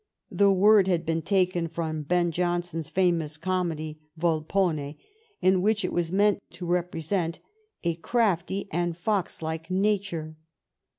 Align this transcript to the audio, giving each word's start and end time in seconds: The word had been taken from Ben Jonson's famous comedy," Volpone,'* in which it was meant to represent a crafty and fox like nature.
The 0.31 0.51
word 0.51 0.87
had 0.87 1.05
been 1.05 1.21
taken 1.21 1.67
from 1.67 2.01
Ben 2.01 2.31
Jonson's 2.31 2.89
famous 2.89 3.37
comedy," 3.37 3.99
Volpone,'* 4.19 4.95
in 5.41 5.61
which 5.61 5.85
it 5.85 5.93
was 5.93 6.11
meant 6.11 6.41
to 6.53 6.65
represent 6.65 7.39
a 7.83 7.93
crafty 7.97 8.67
and 8.71 8.97
fox 8.97 9.43
like 9.43 9.69
nature. 9.69 10.37